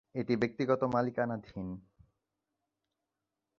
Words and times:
এটি 0.15 0.33
ব্যক্তিগত 0.35 0.81
মালিকানাধীন। 0.93 1.67